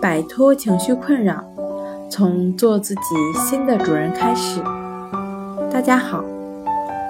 [0.00, 1.42] 摆脱情绪困扰，
[2.10, 3.00] 从做自己
[3.34, 4.60] 新的主人开始。
[5.70, 6.24] 大家好，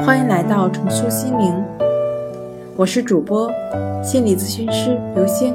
[0.00, 1.54] 欢迎来到重塑心灵，
[2.76, 3.50] 我是主播
[4.02, 5.54] 心理咨询师刘星。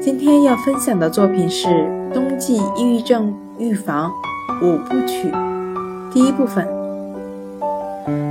[0.00, 1.68] 今天要分享的作品是
[2.12, 4.10] 《冬季抑郁症预防
[4.62, 5.30] 五部曲》
[6.12, 6.66] 第一部分。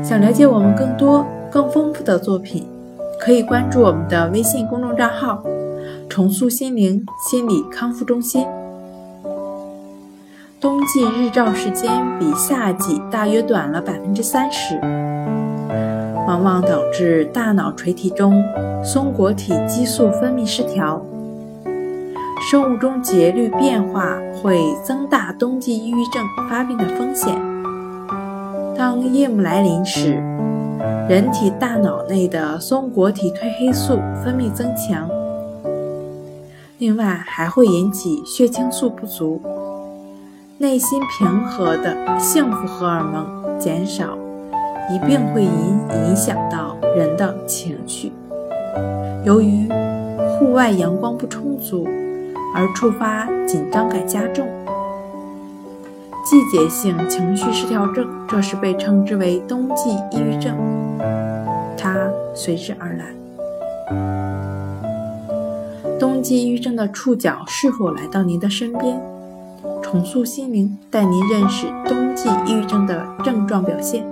[0.03, 2.67] 想了解我们更多更丰富的作品。
[3.23, 5.43] 可以关注我们的微信公众账号
[6.12, 8.45] “重塑心灵心理康复中心”。
[10.59, 14.77] 冬季日照时间比夏季大约短了百分之三十，
[16.27, 18.44] 往往导致大脑垂体中
[18.84, 21.02] 松果体激素分泌失调，
[22.52, 27.34] 生物钟节律变化会增大冬季抑郁症发病的风险。
[28.77, 30.21] 当夜幕来临时，
[31.07, 35.09] 人体大脑内的松果体褪黑素分泌增强，
[36.81, 39.40] 另外还会引起血清素不足，
[40.57, 44.18] 内心平和的幸福荷尔蒙减少，
[44.90, 48.12] 一并会影影响到人的情绪。
[49.24, 49.70] 由于
[50.40, 51.87] 户外阳光不充足，
[52.55, 54.48] 而触发紧张感加重。
[56.26, 60.57] 季节性情绪失调症，这是被称之为冬季抑郁症。
[61.77, 61.96] 它
[62.34, 63.05] 随之而来。
[66.22, 69.02] 冬季抑郁症的触角是否来到您的身边？
[69.81, 74.06] 重塑心灵带您认识冬季抑郁症的症状表现：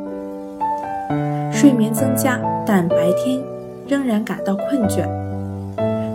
[1.54, 3.40] 睡眠增加，但白天
[3.88, 5.08] 仍然感到困倦、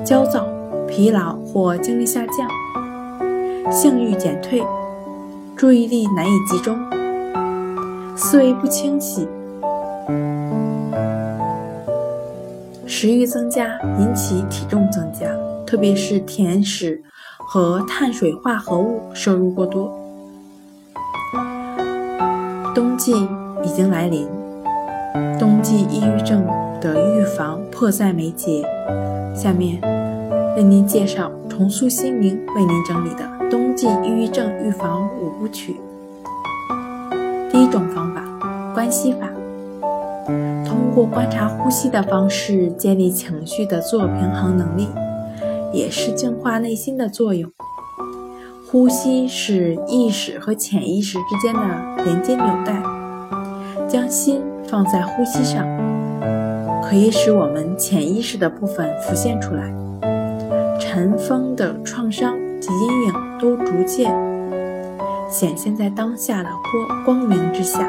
[0.04, 0.44] 焦躁、
[0.88, 2.48] 疲劳或精力下降；
[3.70, 4.60] 性欲减退。
[5.54, 6.76] 注意力难以集中，
[8.16, 9.28] 思维不清晰，
[12.84, 15.28] 食欲增加，引起体重增加，
[15.66, 17.02] 特别是甜食
[17.38, 19.92] 和碳水化合物摄入过多。
[22.74, 23.12] 冬季
[23.62, 24.26] 已经来临，
[25.38, 26.44] 冬季抑郁症
[26.80, 28.64] 的预防迫在眉睫。
[29.34, 29.80] 下面
[30.56, 33.28] 为您介绍重塑心灵为您整理的。
[33.50, 35.76] 冬季抑郁症预防五部曲。
[37.50, 38.24] 第一种方法，
[38.74, 39.28] 关系法，
[40.64, 44.88] 通过观察呼吸的方式建立情绪的自我平衡能力，
[45.74, 47.50] 也是净化内心的作用。
[48.70, 51.60] 呼吸是意识和潜意识之间的
[52.04, 52.82] 连接纽带，
[53.88, 55.66] 将心放在呼吸上，
[56.82, 59.72] 可以使我们潜意识的部分浮现出来，
[60.80, 62.34] 尘封的创伤。
[62.64, 64.10] 及阴影都逐渐
[65.28, 66.48] 显现在当下的
[67.04, 67.86] 光光明之下。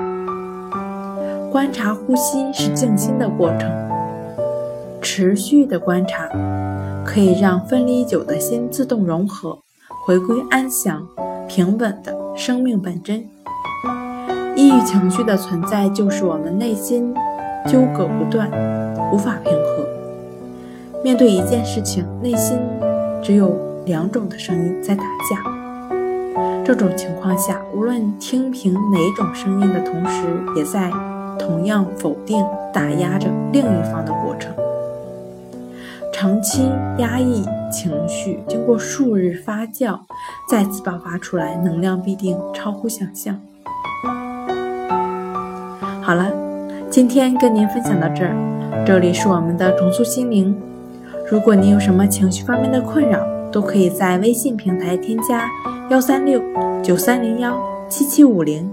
[1.50, 3.72] 观察呼吸是静心的过程，
[5.06, 6.28] 持续的观察
[7.06, 9.60] 可以让分离久的心自动融合，
[10.04, 11.08] 回归安详
[11.48, 13.24] 平稳的生命本真。
[14.56, 17.14] 抑郁情绪的存在，就是我们内心
[17.68, 18.50] 纠葛不断，
[19.14, 19.86] 无法平和。
[21.04, 22.58] 面对一件事情，内心
[23.22, 23.56] 只有。
[23.86, 25.38] 两种的声音在打架，
[26.66, 30.24] 这种情况下，无论听凭哪种声音的同时，
[30.56, 30.90] 也在
[31.38, 34.52] 同样否定、打压着另一方的过程。
[36.18, 40.00] 长期压抑情绪，经过数日发酵，
[40.50, 43.38] 再次爆发出来，能量必定超乎想象。
[46.02, 46.31] 好了，
[46.90, 48.34] 今天跟您分享到这儿，
[48.86, 50.56] 这里是我们的重塑心灵。
[51.30, 53.20] 如果您有什么情绪方面的困扰，
[53.52, 55.50] 都可以在微信平台添加
[55.90, 56.42] 幺三六
[56.82, 57.59] 九三零幺
[57.90, 58.72] 七七五零，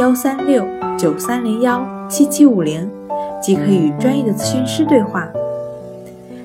[0.00, 0.64] 幺三六
[0.96, 2.90] 九三零幺七七五零，
[3.42, 5.28] 即可与专业的咨询师对话。